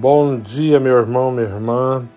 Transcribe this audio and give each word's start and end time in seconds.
Bom 0.00 0.40
dia, 0.40 0.80
meu 0.80 0.96
irmão, 0.96 1.30
minha 1.30 1.46
irmã. 1.46 2.08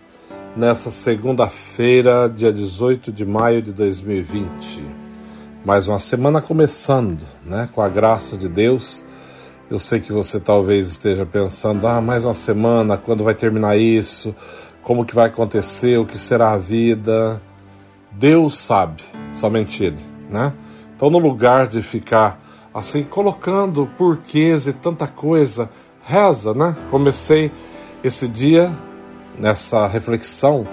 Nessa 0.56 0.90
segunda-feira, 0.90 2.30
dia 2.34 2.50
18 2.50 3.12
de 3.12 3.26
maio 3.26 3.62
de 3.62 3.74
2020. 3.74 4.82
Mais 5.66 5.90
uma 5.90 6.00
semana 6.00 6.42
começando, 6.42 7.22
né? 7.46 7.68
Com 7.76 7.82
a 7.82 7.90
graça 7.90 8.38
de 8.38 8.48
Deus. 8.48 9.04
Eu 9.70 9.78
sei 9.80 10.00
que 10.00 10.14
você 10.14 10.40
talvez 10.40 10.88
esteja 10.88 11.26
pensando: 11.26 11.86
ah, 11.86 12.00
mais 12.00 12.24
uma 12.24 12.34
semana, 12.34 12.96
quando 12.96 13.22
vai 13.22 13.36
terminar 13.36 13.78
isso? 13.78 14.34
Como 14.82 15.04
que 15.04 15.14
vai 15.14 15.28
acontecer? 15.28 15.98
O 15.98 16.06
que 16.06 16.18
será 16.18 16.54
a 16.54 16.58
vida? 16.58 17.42
Deus 18.14 18.58
sabe, 18.60 19.04
somente 19.34 19.84
Ele, 19.84 20.00
né? 20.30 20.54
Então, 20.96 21.10
no 21.10 21.20
lugar 21.20 21.68
de 21.68 21.82
ficar 21.82 22.40
assim, 22.74 23.04
colocando 23.04 23.86
porquês 23.98 24.68
e 24.68 24.72
tanta 24.74 25.06
coisa, 25.06 25.70
reza, 26.02 26.54
né? 26.54 26.78
Comecei 26.90 27.52
esse 28.04 28.28
dia 28.28 28.72
nessa 29.40 29.88
reflexão 29.88 30.68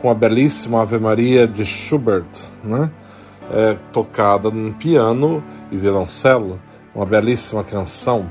com 0.00 0.10
a 0.10 0.14
belíssima 0.14 0.82
Ave 0.82 0.98
Maria 0.98 1.48
de 1.48 1.64
Schubert, 1.64 2.26
né? 2.62 2.90
É, 3.50 3.76
tocada 3.92 4.50
no 4.50 4.72
piano 4.74 5.42
e 5.70 5.76
violoncelo, 5.76 6.60
uma 6.94 7.06
belíssima 7.06 7.64
canção. 7.64 8.30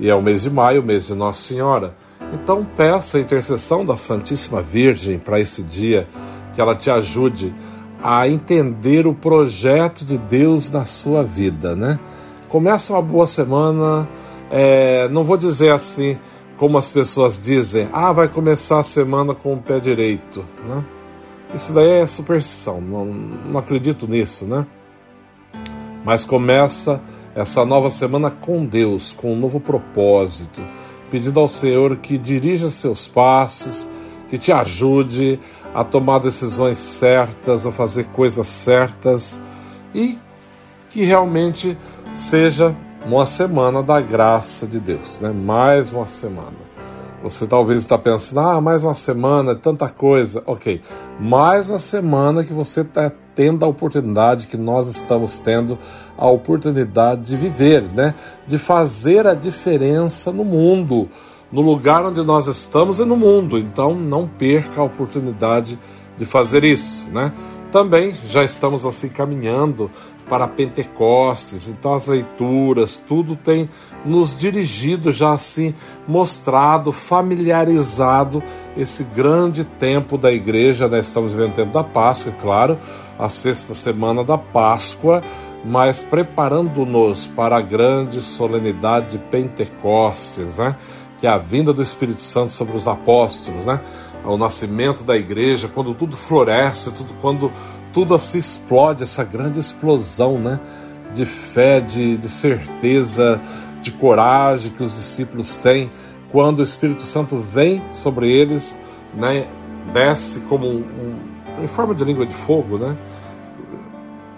E 0.00 0.08
é 0.08 0.14
o 0.14 0.22
mês 0.22 0.42
de 0.42 0.50
maio, 0.50 0.82
o 0.82 0.84
mês 0.84 1.06
de 1.06 1.14
Nossa 1.14 1.40
Senhora. 1.42 1.94
Então 2.32 2.64
peça 2.64 3.18
a 3.18 3.20
intercessão 3.20 3.84
da 3.84 3.96
Santíssima 3.96 4.60
Virgem 4.60 5.18
para 5.18 5.38
esse 5.38 5.62
dia, 5.62 6.08
que 6.54 6.60
ela 6.60 6.74
te 6.74 6.90
ajude 6.90 7.54
a 8.02 8.28
entender 8.28 9.06
o 9.06 9.14
projeto 9.14 10.04
de 10.04 10.18
Deus 10.18 10.70
na 10.70 10.84
sua 10.84 11.22
vida, 11.22 11.76
né? 11.76 12.00
Começa 12.48 12.92
uma 12.92 13.02
boa 13.02 13.26
semana, 13.26 14.08
é, 14.50 15.08
não 15.08 15.22
vou 15.22 15.36
dizer 15.36 15.72
assim 15.72 16.16
como 16.62 16.78
as 16.78 16.88
pessoas 16.88 17.42
dizem, 17.42 17.88
ah, 17.92 18.12
vai 18.12 18.28
começar 18.28 18.78
a 18.78 18.82
semana 18.84 19.34
com 19.34 19.54
o 19.54 19.60
pé 19.60 19.80
direito, 19.80 20.44
né? 20.64 20.84
Isso 21.52 21.72
daí 21.72 21.90
é 22.02 22.06
superstição, 22.06 22.80
não, 22.80 23.04
não 23.04 23.58
acredito 23.58 24.06
nisso, 24.06 24.44
né? 24.44 24.64
Mas 26.04 26.24
começa 26.24 27.02
essa 27.34 27.66
nova 27.66 27.90
semana 27.90 28.30
com 28.30 28.64
Deus, 28.64 29.12
com 29.12 29.32
um 29.32 29.36
novo 29.36 29.58
propósito, 29.58 30.62
pedindo 31.10 31.40
ao 31.40 31.48
Senhor 31.48 31.96
que 31.96 32.16
dirija 32.16 32.70
seus 32.70 33.08
passos, 33.08 33.90
que 34.30 34.38
te 34.38 34.52
ajude 34.52 35.40
a 35.74 35.82
tomar 35.82 36.20
decisões 36.20 36.76
certas, 36.76 37.66
a 37.66 37.72
fazer 37.72 38.04
coisas 38.04 38.46
certas 38.46 39.40
e 39.92 40.16
que 40.90 41.02
realmente 41.02 41.76
seja 42.14 42.72
uma 43.04 43.26
semana 43.26 43.82
da 43.82 44.00
graça 44.00 44.66
de 44.66 44.78
Deus, 44.78 45.20
né? 45.20 45.30
Mais 45.30 45.92
uma 45.92 46.06
semana. 46.06 46.72
Você 47.22 47.46
talvez 47.46 47.78
está 47.78 47.96
pensando, 47.96 48.40
ah, 48.40 48.60
mais 48.60 48.84
uma 48.84 48.94
semana, 48.94 49.54
tanta 49.54 49.88
coisa. 49.88 50.42
Ok, 50.46 50.80
mais 51.20 51.68
uma 51.68 51.78
semana 51.78 52.42
que 52.44 52.52
você 52.52 52.80
está 52.80 53.10
tendo 53.34 53.64
a 53.64 53.68
oportunidade, 53.68 54.46
que 54.46 54.56
nós 54.56 54.88
estamos 54.88 55.38
tendo 55.38 55.78
a 56.16 56.28
oportunidade 56.28 57.22
de 57.22 57.36
viver, 57.36 57.82
né? 57.94 58.14
De 58.46 58.58
fazer 58.58 59.26
a 59.26 59.34
diferença 59.34 60.32
no 60.32 60.44
mundo 60.44 61.08
no 61.52 61.60
lugar 61.60 62.04
onde 62.04 62.22
nós 62.22 62.46
estamos 62.46 62.98
e 62.98 63.04
no 63.04 63.16
mundo. 63.16 63.58
Então 63.58 63.94
não 63.94 64.26
perca 64.26 64.80
a 64.80 64.84
oportunidade 64.84 65.78
de 66.16 66.24
fazer 66.24 66.64
isso, 66.64 67.10
né? 67.10 67.32
Também 67.70 68.12
já 68.26 68.42
estamos 68.42 68.84
assim 68.84 69.08
caminhando 69.08 69.90
para 70.32 70.48
Pentecostes, 70.48 71.68
então 71.68 71.92
as 71.92 72.06
leituras, 72.06 72.96
tudo 72.96 73.36
tem 73.36 73.68
nos 74.02 74.34
dirigido 74.34 75.12
já 75.12 75.34
assim, 75.34 75.74
mostrado, 76.08 76.90
familiarizado 76.90 78.42
esse 78.74 79.04
grande 79.04 79.62
tempo 79.62 80.16
da 80.16 80.32
igreja, 80.32 80.88
né? 80.88 81.00
estamos 81.00 81.34
vivendo 81.34 81.52
o 81.52 81.56
tempo 81.56 81.70
da 81.70 81.84
Páscoa, 81.84 82.32
é 82.32 82.40
claro, 82.40 82.78
a 83.18 83.28
sexta 83.28 83.74
semana 83.74 84.24
da 84.24 84.38
Páscoa, 84.38 85.22
mas 85.66 86.02
preparando-nos 86.02 87.26
para 87.26 87.58
a 87.58 87.60
grande 87.60 88.22
solenidade 88.22 89.18
de 89.18 89.24
Pentecostes, 89.24 90.56
né? 90.56 90.74
que 91.18 91.26
é 91.26 91.30
a 91.30 91.36
vinda 91.36 91.74
do 91.74 91.82
Espírito 91.82 92.22
Santo 92.22 92.52
sobre 92.52 92.74
os 92.74 92.88
apóstolos, 92.88 93.66
né? 93.66 93.80
O 94.24 94.38
nascimento 94.38 95.04
da 95.04 95.14
igreja, 95.14 95.68
quando 95.68 95.94
tudo 95.94 96.16
floresce, 96.16 96.90
tudo, 96.90 97.12
quando 97.20 97.52
tudo 97.92 98.18
se 98.18 98.38
explode, 98.38 99.02
essa 99.02 99.24
grande 99.24 99.58
explosão, 99.58 100.38
né? 100.38 100.58
De 101.12 101.26
fé, 101.26 101.80
de, 101.80 102.16
de 102.16 102.28
certeza, 102.28 103.40
de 103.82 103.90
coragem 103.92 104.72
que 104.72 104.82
os 104.82 104.94
discípulos 104.94 105.56
têm 105.56 105.90
quando 106.30 106.60
o 106.60 106.62
Espírito 106.62 107.02
Santo 107.02 107.38
vem 107.38 107.82
sobre 107.90 108.30
eles, 108.30 108.78
né? 109.14 109.46
Desce 109.92 110.40
como 110.40 110.66
um, 110.66 110.78
um, 110.78 111.64
em 111.64 111.66
forma 111.66 111.94
de 111.94 112.04
língua 112.04 112.24
de 112.24 112.34
fogo, 112.34 112.78
né? 112.78 112.96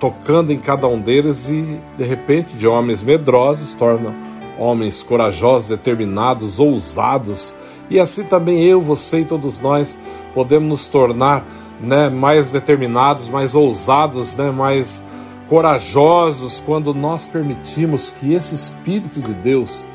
Tocando 0.01 0.53
em 0.53 0.59
cada 0.59 0.89
um 0.89 1.01
deles 1.01 1.49
e 1.49 1.81
de 1.97 2.05
repente 2.05 2.57
de 2.57 2.67
homens 2.67 3.01
medrosos 3.01 3.73
torna 3.75 4.15
homens 4.59 5.03
corajosos, 5.03 5.69
determinados, 5.69 6.59
ousados, 6.59 7.55
e 7.91 8.01
assim 8.01 8.25
também 8.25 8.63
eu, 8.63 8.81
você 8.81 9.21
e 9.21 9.25
todos 9.25 9.61
nós 9.61 9.99
podemos 10.33 10.69
nos 10.69 10.87
tornar 10.87 11.47
né, 11.81 12.09
mais 12.09 12.53
determinados, 12.53 13.29
mais 13.29 13.55
ousados, 13.55 14.37
né, 14.37 14.51
mais 14.51 15.05
corajosos 15.49 16.63
quando 16.65 16.95
nós 16.95 17.27
permitimos 17.27 18.11
que 18.11 18.33
esse 18.33 18.55
Espírito 18.55 19.21
de 19.21 19.33
Deus 19.35 19.87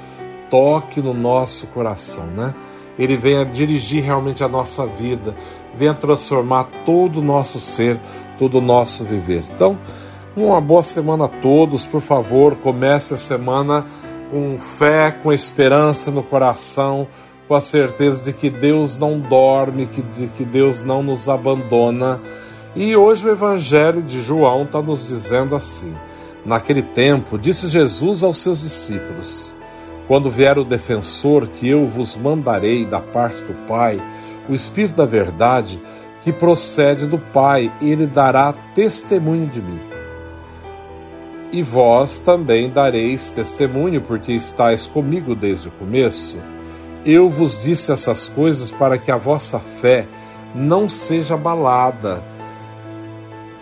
toque 0.50 1.02
no 1.02 1.14
nosso 1.14 1.68
coração, 1.68 2.26
né? 2.28 2.54
Ele 2.98 3.16
venha 3.16 3.46
dirigir 3.46 4.04
realmente 4.04 4.44
a 4.44 4.48
nossa 4.48 4.86
vida, 4.86 5.34
venha 5.74 5.94
transformar 5.94 6.66
todo 6.86 7.20
o 7.20 7.24
nosso 7.24 7.60
ser, 7.60 8.00
todo 8.38 8.58
o 8.58 8.62
nosso 8.62 9.06
viver. 9.06 9.44
Então, 9.54 9.78
uma 10.36 10.60
boa 10.60 10.84
semana 10.84 11.26
a 11.26 11.28
todos, 11.28 11.86
por 11.86 12.02
favor, 12.02 12.58
comece 12.58 13.14
a 13.14 13.18
semana 13.18 13.86
com 14.30 14.58
fé, 14.60 15.12
com 15.12 15.32
esperança 15.32 16.12
no 16.12 16.22
coração, 16.22 17.08
com 17.50 17.56
a 17.56 17.62
certeza 17.62 18.24
de 18.24 18.32
que 18.32 18.48
Deus 18.48 19.00
não 19.00 19.20
dorme, 19.20 19.88
que, 19.88 20.04
de 20.04 20.28
que 20.28 20.46
Deus 20.46 20.84
não 20.84 21.02
nos 21.02 21.28
abandona. 21.28 22.22
E 22.76 22.96
hoje 22.96 23.28
o 23.28 23.32
Evangelho 23.32 24.04
de 24.04 24.22
João 24.22 24.66
está 24.66 24.80
nos 24.84 25.08
dizendo 25.08 25.56
assim: 25.56 25.92
Naquele 26.46 26.84
tempo, 26.84 27.40
disse 27.40 27.68
Jesus 27.68 28.22
aos 28.22 28.38
seus 28.38 28.62
discípulos: 28.62 29.56
Quando 30.08 30.30
vier 30.30 30.60
o 30.60 30.64
defensor 30.64 31.48
que 31.48 31.68
eu 31.68 31.88
vos 31.88 32.16
mandarei 32.16 32.86
da 32.86 33.02
parte 33.02 33.44
do 33.44 33.56
Pai, 33.68 34.00
o 34.48 34.54
Espírito 34.54 34.98
da 34.98 35.08
Verdade, 35.08 35.82
que 36.22 36.32
procede 36.32 37.08
do 37.08 37.18
Pai, 37.18 37.74
ele 37.82 38.06
dará 38.06 38.54
testemunho 38.76 39.48
de 39.48 39.60
mim. 39.60 39.80
E 41.52 41.64
vós 41.64 42.20
também 42.20 42.70
dareis 42.70 43.32
testemunho, 43.32 44.02
porque 44.04 44.34
estáis 44.34 44.86
comigo 44.86 45.34
desde 45.34 45.70
o 45.70 45.72
começo. 45.72 46.38
Eu 47.06 47.30
vos 47.30 47.64
disse 47.64 47.92
essas 47.92 48.28
coisas 48.28 48.72
para 48.72 48.98
que 48.98 49.10
a 49.10 49.18
vossa 49.18 49.60
fé 49.60 50.08
não 50.54 50.90
seja 50.90 51.36
abalada. 51.36 52.22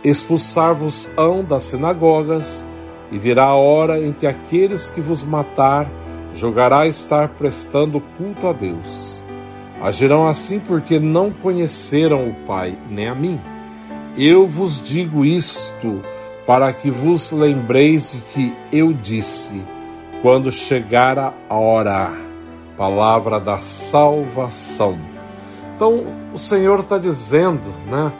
Expulsar-vos-ão 0.03 1.43
das 1.43 1.63
sinagogas, 1.63 2.65
e 3.11 3.17
virá 3.17 3.45
a 3.45 3.55
hora 3.55 3.99
em 3.99 4.11
que 4.11 4.27
aqueles 4.27 4.89
que 4.89 5.01
vos 5.01 5.23
matar 5.23 5.89
julgará 6.33 6.87
estar 6.87 7.29
prestando 7.29 8.01
culto 8.17 8.47
a 8.47 8.53
Deus. 8.53 9.23
Agirão 9.81 10.27
assim 10.27 10.59
porque 10.59 10.99
não 10.99 11.31
conheceram 11.31 12.27
o 12.27 12.33
Pai 12.45 12.77
nem 12.89 13.07
a 13.07 13.15
mim. 13.15 13.39
Eu 14.17 14.47
vos 14.47 14.81
digo 14.81 15.23
isto 15.23 16.01
para 16.45 16.73
que 16.73 16.89
vos 16.89 17.31
lembreis 17.31 18.13
de 18.13 18.21
que 18.21 18.55
eu 18.71 18.91
disse, 18.93 19.61
quando 20.21 20.51
chegar 20.51 21.17
a 21.49 21.55
hora, 21.55 22.26
palavra 22.77 23.39
da 23.39 23.57
salvação. 23.57 24.97
Então, 25.75 26.05
o 26.33 26.37
Senhor 26.37 26.79
está 26.79 26.97
dizendo, 26.97 27.67
né, 27.87 28.13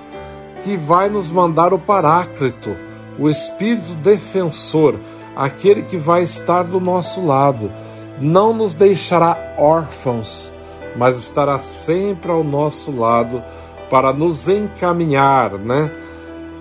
que 0.63 0.75
vai 0.75 1.09
nos 1.09 1.29
mandar 1.29 1.73
o 1.73 1.79
Paráclito, 1.79 2.75
o 3.17 3.29
Espírito 3.29 3.95
defensor, 3.95 4.99
aquele 5.35 5.83
que 5.83 5.97
vai 5.97 6.23
estar 6.23 6.63
do 6.63 6.79
nosso 6.79 7.25
lado. 7.25 7.71
Não 8.19 8.53
nos 8.53 8.73
deixará 8.73 9.55
órfãos, 9.57 10.51
mas 10.95 11.17
estará 11.17 11.59
sempre 11.59 12.31
ao 12.31 12.43
nosso 12.43 12.91
lado 12.91 13.43
para 13.89 14.11
nos 14.11 14.47
encaminhar, 14.47 15.51
né? 15.53 15.91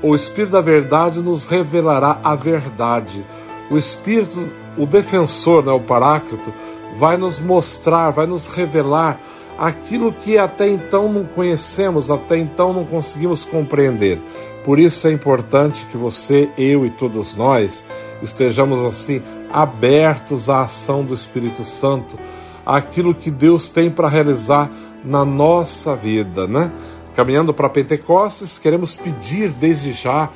o 0.02 0.14
Espírito 0.14 0.52
da 0.52 0.60
Verdade 0.60 1.22
nos 1.22 1.48
revelará 1.48 2.20
a 2.22 2.34
verdade. 2.34 3.24
O 3.70 3.76
Espírito, 3.76 4.52
o 4.76 4.86
defensor, 4.86 5.64
né, 5.64 5.72
o 5.72 5.80
Paráclito, 5.80 6.52
vai 6.96 7.16
nos 7.16 7.38
mostrar, 7.38 8.10
vai 8.10 8.26
nos 8.26 8.46
revelar 8.46 9.20
aquilo 9.58 10.12
que 10.12 10.36
até 10.38 10.68
então 10.68 11.12
não 11.12 11.24
conhecemos, 11.24 12.10
até 12.10 12.36
então 12.36 12.72
não 12.72 12.84
conseguimos 12.84 13.44
compreender. 13.44 14.20
Por 14.64 14.78
isso 14.78 15.06
é 15.06 15.12
importante 15.12 15.86
que 15.86 15.96
você, 15.96 16.50
eu 16.58 16.84
e 16.84 16.90
todos 16.90 17.36
nós 17.36 17.84
estejamos 18.20 18.80
assim 18.84 19.22
abertos 19.52 20.50
à 20.50 20.62
ação 20.62 21.04
do 21.04 21.14
Espírito 21.14 21.62
Santo, 21.62 22.18
aquilo 22.64 23.14
que 23.14 23.30
Deus 23.30 23.70
tem 23.70 23.90
para 23.90 24.08
realizar 24.08 24.70
na 25.04 25.24
nossa 25.24 25.94
vida, 25.94 26.46
né? 26.48 26.72
Caminhando 27.14 27.54
para 27.54 27.68
Pentecostes, 27.68 28.58
queremos 28.58 28.96
pedir 28.96 29.50
desde 29.50 29.92
já 29.92 30.28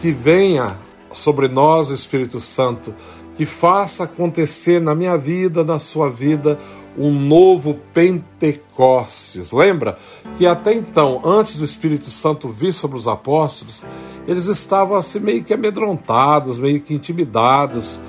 que 0.00 0.12
venha 0.12 0.76
sobre 1.12 1.48
nós 1.48 1.90
o 1.90 1.94
Espírito 1.94 2.38
Santo, 2.38 2.94
que 3.38 3.46
faça 3.46 4.02
acontecer 4.02 4.82
na 4.82 4.96
minha 4.96 5.16
vida, 5.16 5.62
na 5.62 5.78
sua 5.78 6.10
vida, 6.10 6.58
um 6.98 7.12
novo 7.12 7.78
Pentecostes. 7.94 9.52
Lembra 9.52 9.96
que 10.36 10.44
até 10.44 10.74
então, 10.74 11.22
antes 11.24 11.54
do 11.54 11.64
Espírito 11.64 12.06
Santo 12.06 12.48
vir 12.48 12.74
sobre 12.74 12.96
os 12.96 13.06
apóstolos, 13.06 13.84
eles 14.26 14.46
estavam 14.46 14.96
assim 14.96 15.20
meio 15.20 15.44
que 15.44 15.54
amedrontados, 15.54 16.58
meio 16.58 16.80
que 16.80 16.92
intimidados. 16.92 18.00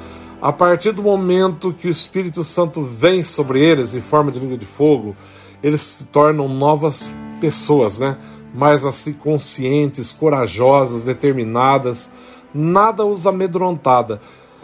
A 0.42 0.52
partir 0.52 0.94
do 0.94 1.04
momento 1.04 1.76
que 1.76 1.88
o 1.88 1.92
Espírito 1.92 2.44
Santo 2.44 2.82
vem 2.82 3.24
sobre 3.24 3.64
eles 3.64 3.94
em 3.94 4.02
forma 4.02 4.32
de 4.32 4.40
língua 4.40 4.58
de 4.58 4.66
fogo, 4.66 5.16
eles 5.62 5.82
se 5.82 6.06
tornam 6.06 6.50
novas 6.50 7.14
pessoas, 7.40 8.00
né? 8.00 8.18
Mais 8.52 8.84
assim 8.84 9.14
conscientes, 9.14 10.12
corajosas, 10.12 11.04
determinadas. 11.04 12.10
Nada 12.52 13.06
os 13.06 13.28
amedrontada 13.28 14.20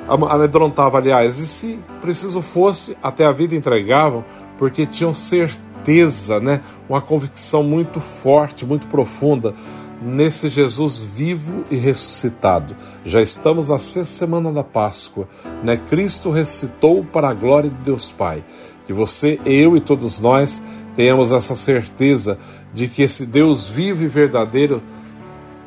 amedrontava, 0.07 0.97
aliás, 0.97 1.39
e 1.39 1.47
se 1.47 1.79
preciso 2.01 2.41
fosse, 2.41 2.97
até 3.01 3.25
a 3.25 3.31
vida 3.31 3.55
entregavam, 3.55 4.23
porque 4.57 4.85
tinham 4.85 5.13
certeza, 5.13 6.39
né, 6.39 6.61
uma 6.87 7.01
convicção 7.01 7.63
muito 7.63 7.99
forte, 7.99 8.65
muito 8.65 8.87
profunda 8.87 9.53
nesse 10.01 10.49
Jesus 10.49 10.99
vivo 10.99 11.63
e 11.71 11.75
ressuscitado. 11.75 12.75
Já 13.05 13.21
estamos 13.21 13.69
na 13.69 13.77
sexta 13.77 14.17
semana 14.17 14.51
da 14.51 14.63
Páscoa, 14.63 15.27
né? 15.63 15.77
Cristo 15.77 16.29
ressuscitou 16.29 17.03
para 17.03 17.29
a 17.29 17.33
glória 17.33 17.69
de 17.69 17.77
Deus 17.77 18.11
Pai. 18.11 18.43
Que 18.85 18.93
você, 18.93 19.39
eu 19.45 19.75
e 19.75 19.79
todos 19.79 20.19
nós 20.19 20.61
tenhamos 20.95 21.31
essa 21.31 21.55
certeza 21.55 22.37
de 22.73 22.87
que 22.87 23.01
esse 23.01 23.25
Deus 23.25 23.67
vivo 23.67 24.03
e 24.03 24.07
verdadeiro 24.07 24.83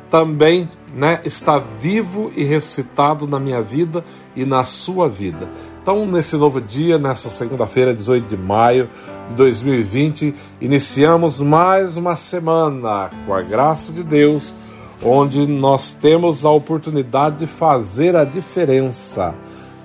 também 0.09 0.69
né, 0.93 1.21
está 1.23 1.59
vivo 1.59 2.31
e 2.35 2.43
ressuscitado 2.43 3.27
na 3.27 3.39
minha 3.39 3.61
vida 3.61 4.03
e 4.35 4.45
na 4.45 4.63
sua 4.63 5.07
vida. 5.07 5.49
Então, 5.81 6.05
nesse 6.05 6.35
novo 6.35 6.59
dia, 6.61 6.97
nessa 6.97 7.29
segunda-feira, 7.29 7.93
18 7.93 8.27
de 8.27 8.37
maio 8.37 8.89
de 9.27 9.35
2020, 9.35 10.35
iniciamos 10.61 11.41
mais 11.41 11.95
uma 11.95 12.15
semana 12.15 13.09
com 13.25 13.33
a 13.33 13.41
graça 13.41 13.91
de 13.93 14.03
Deus, 14.03 14.55
onde 15.03 15.47
nós 15.47 15.93
temos 15.93 16.45
a 16.45 16.51
oportunidade 16.51 17.37
de 17.37 17.47
fazer 17.47 18.15
a 18.15 18.23
diferença. 18.23 19.33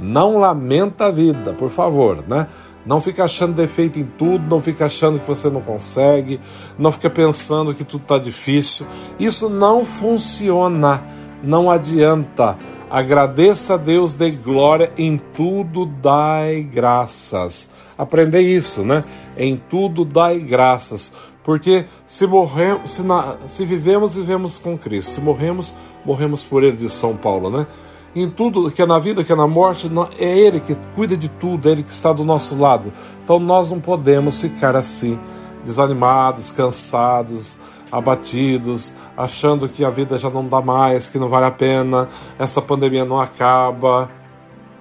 Não 0.00 0.38
lamenta 0.38 1.06
a 1.06 1.10
vida, 1.10 1.54
por 1.54 1.70
favor, 1.70 2.24
né? 2.26 2.48
Não 2.84 3.00
fica 3.00 3.24
achando 3.24 3.54
defeito 3.54 3.98
em 3.98 4.04
tudo, 4.04 4.48
não 4.48 4.60
fica 4.60 4.86
achando 4.86 5.18
que 5.18 5.26
você 5.26 5.48
não 5.48 5.60
consegue, 5.60 6.38
não 6.78 6.92
fica 6.92 7.08
pensando 7.08 7.74
que 7.74 7.84
tudo 7.84 8.02
está 8.02 8.18
difícil. 8.18 8.86
Isso 9.18 9.48
não 9.48 9.84
funciona, 9.84 11.02
não 11.42 11.70
adianta. 11.70 12.56
Agradeça 12.90 13.74
a 13.74 13.76
Deus, 13.76 14.14
dê 14.14 14.30
glória, 14.30 14.92
em 14.96 15.16
tudo 15.16 15.86
dai 15.86 16.62
graças. 16.62 17.70
Aprender 17.96 18.40
isso, 18.40 18.82
né? 18.82 19.02
Em 19.36 19.56
tudo 19.56 20.04
dai 20.04 20.38
graças. 20.40 21.12
Porque 21.42 21.86
se 22.06 22.26
morremos, 22.26 22.92
se, 22.92 23.02
na, 23.02 23.36
se 23.48 23.64
vivemos, 23.64 24.16
vivemos 24.16 24.58
com 24.58 24.78
Cristo. 24.78 25.12
Se 25.12 25.20
morremos, 25.20 25.74
morremos 26.04 26.44
por 26.44 26.62
Ele, 26.62 26.76
de 26.76 26.88
São 26.88 27.16
Paulo, 27.16 27.50
né? 27.50 27.66
Em 28.14 28.30
tudo, 28.30 28.70
que 28.70 28.80
é 28.80 28.86
na 28.86 28.98
vida, 28.98 29.24
que 29.24 29.32
é 29.32 29.36
na 29.36 29.46
morte, 29.46 29.90
é 30.18 30.38
Ele 30.38 30.60
que 30.60 30.74
cuida 30.94 31.16
de 31.16 31.28
tudo, 31.28 31.68
é 31.68 31.72
Ele 31.72 31.82
que 31.82 31.90
está 31.90 32.12
do 32.12 32.24
nosso 32.24 32.56
lado. 32.56 32.92
Então 33.24 33.40
nós 33.40 33.70
não 33.70 33.80
podemos 33.80 34.40
ficar 34.40 34.76
assim, 34.76 35.18
desanimados, 35.64 36.52
cansados, 36.52 37.58
abatidos, 37.90 38.94
achando 39.16 39.68
que 39.68 39.84
a 39.84 39.90
vida 39.90 40.16
já 40.16 40.30
não 40.30 40.46
dá 40.46 40.60
mais, 40.60 41.08
que 41.08 41.18
não 41.18 41.28
vale 41.28 41.46
a 41.46 41.50
pena, 41.50 42.08
essa 42.38 42.62
pandemia 42.62 43.04
não 43.04 43.20
acaba. 43.20 44.08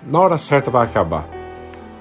Na 0.07 0.19
hora 0.19 0.37
certa 0.37 0.69
vai 0.69 0.85
acabar. 0.85 1.27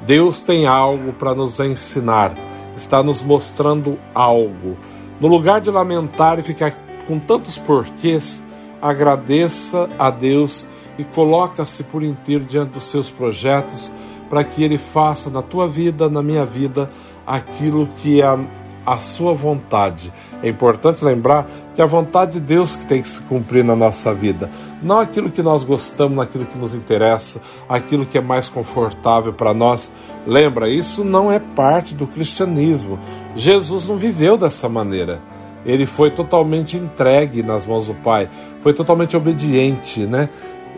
Deus 0.07 0.41
tem 0.41 0.67
algo 0.67 1.13
para 1.13 1.35
nos 1.35 1.61
ensinar, 1.61 2.37
está 2.75 3.03
nos 3.03 3.23
mostrando 3.23 3.99
algo. 4.15 4.77
No 5.21 5.29
lugar 5.29 5.61
de 5.61 5.71
lamentar 5.71 6.39
e 6.39 6.43
ficar 6.43 6.77
com 7.07 7.19
tantos 7.19 7.57
porquês, 7.57 8.45
agradeça 8.81 9.89
a 9.99 10.11
Deus 10.11 10.69
e 10.99 11.05
coloca-se 11.05 11.85
por 11.85 12.03
inteiro 12.03 12.45
diante 12.45 12.73
dos 12.73 12.85
seus 12.85 13.11
projetos 13.11 13.93
para 14.29 14.45
que 14.45 14.65
Ele 14.65 14.79
faça 14.79 15.29
na 15.29 15.43
tua 15.43 15.69
vida, 15.69 16.09
na 16.09 16.23
minha 16.23 16.47
vida, 16.47 16.89
aquilo 17.27 17.87
que 17.99 18.23
é 18.23 18.39
a, 18.87 18.97
sua 18.99 19.35
vontade. 19.35 20.13
É 20.43 20.49
importante 20.49 21.05
lembrar 21.05 21.47
que 21.75 21.81
é 21.81 21.85
a 21.85 21.87
vontade 21.87 22.33
de 22.33 22.41
Deus 22.41 22.75
que 22.75 22.87
tem 22.87 23.03
que 23.03 23.09
se 23.09 23.21
cumprir 23.21 23.63
na 23.63 23.77
nossa 23.77 24.15
vida, 24.15 24.49
não 24.83 24.99
aquilo 24.99 25.31
que 25.31 25.43
nós 25.43 25.65
gostamos, 25.65 26.19
aquilo 26.19 26.47
que 26.47 26.59
nos 26.59 26.75
interessa, 26.75 27.41
aquilo 27.69 28.07
que 28.07 28.19
é 28.19 28.21
mais 28.21 28.49
confortável 28.49 29.33
para 29.33 29.53
nós. 29.55 29.93
Lembra, 30.27 30.69
isso 30.69 31.05
não 31.05 31.31
é 31.31 31.39
parte 31.39 31.95
do 31.95 32.07
cristianismo. 32.07 32.99
Jesus 33.37 33.87
não 33.87 33.97
viveu 33.97 34.37
dessa 34.37 34.69
maneira. 34.69 35.23
Ele 35.65 35.87
foi 35.87 36.11
totalmente 36.11 36.77
entregue 36.77 37.43
nas 37.43 37.65
mãos 37.65 37.87
do 37.87 37.95
Pai, 37.95 38.29
foi 38.61 38.73
totalmente 38.73 39.17
obediente, 39.17 40.07
né? 40.07 40.29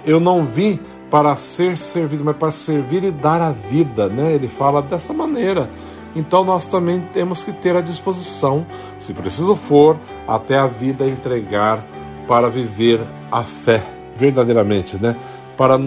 Eu 0.06 0.20
não 0.20 0.44
vim 0.44 0.78
para 1.11 1.37
ser 1.37 1.76
servido, 1.76 2.25
mas 2.25 2.37
para 2.37 2.50
servir 2.50 3.04
e 3.04 3.11
dar 3.11 3.40
a 3.40 3.52
vida, 3.52 4.08
né? 4.08 4.32
Ele 4.32 4.49
fala 4.49 4.82
dessa 4.82 5.12
maneira. 5.12 5.70
Então 6.14 6.44
nós 6.44 6.66
também 6.66 7.00
temos 7.12 7.42
que 7.42 7.52
ter 7.52 7.76
a 7.76 7.80
disposição, 7.80 8.66
se 8.99 9.12
preciso 9.12 9.56
for, 9.56 9.99
até 10.26 10.56
a 10.56 10.66
vida 10.66 11.06
entregar 11.06 11.84
para 12.26 12.49
viver 12.49 13.00
a 13.30 13.42
fé 13.42 13.82
verdadeiramente, 14.14 15.00
né? 15.00 15.16
Para 15.56 15.80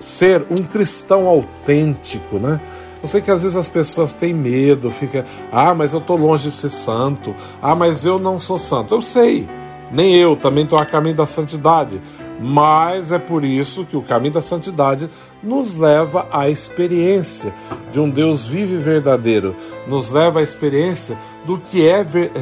ser 0.00 0.44
um 0.50 0.62
cristão 0.64 1.26
autêntico, 1.26 2.38
né? 2.38 2.60
Eu 3.02 3.08
sei 3.08 3.20
que 3.20 3.30
às 3.30 3.42
vezes 3.42 3.56
as 3.56 3.68
pessoas 3.68 4.14
têm 4.14 4.32
medo, 4.32 4.90
fica, 4.90 5.26
ah, 5.52 5.74
mas 5.74 5.92
eu 5.92 5.98
estou 5.98 6.16
longe 6.16 6.44
de 6.44 6.50
ser 6.50 6.70
santo, 6.70 7.34
ah, 7.60 7.74
mas 7.74 8.06
eu 8.06 8.18
não 8.18 8.38
sou 8.38 8.58
santo. 8.58 8.94
Eu 8.94 9.02
sei, 9.02 9.46
nem 9.92 10.16
eu 10.16 10.34
também 10.36 10.64
estou 10.64 10.78
a 10.78 10.86
caminho 10.86 11.14
da 11.14 11.26
santidade. 11.26 12.00
Mas 12.40 13.12
é 13.12 13.18
por 13.18 13.44
isso 13.44 13.84
que 13.84 13.96
o 13.96 14.02
caminho 14.02 14.34
da 14.34 14.42
santidade 14.42 15.08
nos 15.42 15.76
leva 15.76 16.26
à 16.32 16.48
experiência 16.50 17.54
de 17.92 18.00
um 18.00 18.10
Deus 18.10 18.44
vivo 18.44 18.74
e 18.74 18.78
verdadeiro, 18.78 19.54
nos 19.86 20.10
leva 20.10 20.40
à 20.40 20.42
experiência 20.42 21.16
do 21.44 21.58
que 21.58 21.86
é 21.86 22.02
ver, 22.02 22.32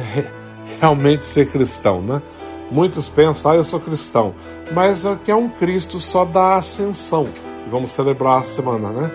realmente 0.79 1.23
ser 1.23 1.47
cristão, 1.47 2.01
né? 2.01 2.21
Muitos 2.71 3.07
pensam, 3.07 3.51
ah, 3.51 3.55
eu 3.55 3.63
sou 3.63 3.79
cristão, 3.79 4.33
mas 4.71 5.05
é 5.05 5.15
que 5.23 5.29
é 5.29 5.35
um 5.35 5.47
Cristo 5.47 5.99
só 5.99 6.25
da 6.25 6.55
ascensão. 6.55 7.27
Vamos 7.69 7.91
celebrar 7.91 8.39
a 8.41 8.43
semana, 8.43 8.89
né? 8.89 9.11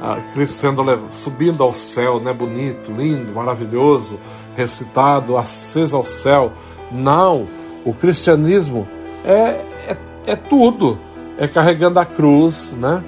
Ah, 0.00 0.18
Cristo 0.32 0.56
sendo 0.56 0.82
subindo 1.12 1.62
ao 1.62 1.74
céu, 1.74 2.18
né? 2.18 2.32
Bonito, 2.32 2.90
lindo, 2.90 3.34
maravilhoso, 3.34 4.18
recitado, 4.56 5.36
aceso 5.36 5.96
ao 5.96 6.04
céu. 6.04 6.52
Não, 6.90 7.46
o 7.84 7.92
cristianismo 7.92 8.88
é, 9.24 9.64
é 10.26 10.36
tudo. 10.36 10.98
É 11.38 11.48
carregando 11.48 11.98
a 11.98 12.04
cruz, 12.04 12.76
né? 12.78 13.02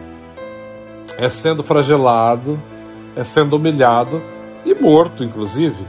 É 1.18 1.28
sendo 1.28 1.62
fragelado, 1.62 2.61
é 3.14 3.23
sendo 3.23 3.56
humilhado 3.56 4.23
e 4.64 4.75
morto, 4.75 5.23
inclusive, 5.23 5.87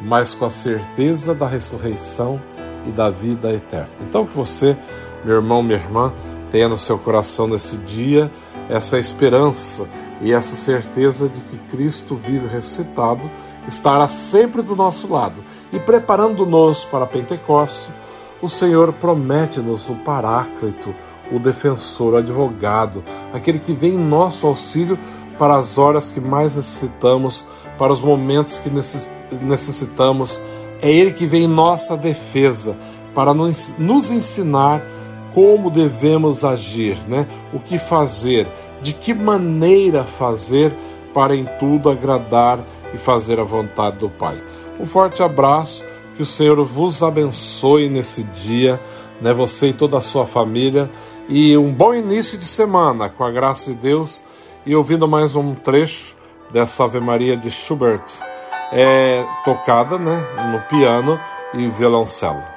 mas 0.00 0.34
com 0.34 0.46
a 0.46 0.50
certeza 0.50 1.34
da 1.34 1.46
ressurreição 1.46 2.40
e 2.86 2.90
da 2.90 3.10
vida 3.10 3.52
eterna. 3.52 3.90
Então, 4.00 4.24
que 4.24 4.34
você, 4.34 4.76
meu 5.24 5.36
irmão, 5.36 5.62
minha 5.62 5.78
irmã, 5.78 6.12
tenha 6.50 6.68
no 6.68 6.78
seu 6.78 6.98
coração 6.98 7.46
nesse 7.48 7.76
dia 7.78 8.30
essa 8.68 8.98
esperança 8.98 9.86
e 10.20 10.32
essa 10.32 10.56
certeza 10.56 11.28
de 11.28 11.40
que 11.40 11.58
Cristo 11.76 12.14
vive 12.14 12.46
ressuscitado 12.46 13.28
estará 13.66 14.06
sempre 14.08 14.62
do 14.62 14.76
nosso 14.76 15.12
lado 15.12 15.42
e 15.72 15.78
preparando-nos 15.78 16.84
para 16.84 17.06
Pentecostes 17.06 17.90
o 18.44 18.48
Senhor 18.48 18.92
promete-nos 18.92 19.88
o 19.88 19.94
Paráclito, 19.94 20.94
o 21.32 21.38
defensor, 21.38 22.12
o 22.12 22.16
advogado, 22.18 23.02
aquele 23.32 23.58
que 23.58 23.72
vem 23.72 23.94
em 23.94 23.98
nosso 23.98 24.46
auxílio 24.46 24.98
para 25.38 25.56
as 25.56 25.78
horas 25.78 26.10
que 26.10 26.20
mais 26.20 26.54
necessitamos, 26.54 27.46
para 27.78 27.90
os 27.90 28.02
momentos 28.02 28.58
que 28.58 28.68
necessitamos. 29.40 30.42
É 30.82 30.92
Ele 30.92 31.12
que 31.12 31.24
vem 31.24 31.44
em 31.44 31.48
nossa 31.48 31.96
defesa 31.96 32.76
para 33.14 33.32
nos 33.32 34.10
ensinar 34.10 34.82
como 35.32 35.70
devemos 35.70 36.44
agir, 36.44 36.98
né? 37.08 37.26
O 37.50 37.58
que 37.58 37.78
fazer, 37.78 38.46
de 38.82 38.92
que 38.92 39.14
maneira 39.14 40.04
fazer 40.04 40.70
para 41.14 41.34
em 41.34 41.48
tudo 41.58 41.88
agradar 41.88 42.60
e 42.92 42.98
fazer 42.98 43.40
a 43.40 43.44
vontade 43.44 43.96
do 43.96 44.10
Pai. 44.10 44.36
Um 44.78 44.84
forte 44.84 45.22
abraço 45.22 45.82
que 46.16 46.22
o 46.22 46.26
Senhor 46.26 46.62
vos 46.64 47.02
abençoe 47.02 47.88
nesse 47.88 48.22
dia, 48.22 48.80
né, 49.20 49.32
você 49.32 49.68
e 49.68 49.72
toda 49.72 49.98
a 49.98 50.00
sua 50.00 50.26
família. 50.26 50.90
E 51.28 51.56
um 51.56 51.72
bom 51.72 51.94
início 51.94 52.38
de 52.38 52.44
semana, 52.44 53.08
com 53.08 53.24
a 53.24 53.30
graça 53.30 53.72
de 53.72 53.76
Deus. 53.76 54.22
E 54.66 54.74
ouvindo 54.74 55.06
mais 55.06 55.36
um 55.36 55.54
trecho, 55.54 56.16
dessa 56.52 56.84
Ave 56.84 57.00
Maria 57.00 57.36
de 57.36 57.50
Schubert, 57.50 58.04
é 58.72 59.24
tocada 59.44 59.98
né, 59.98 60.24
no 60.52 60.60
piano 60.68 61.18
e 61.52 61.68
violoncelo. 61.68 62.53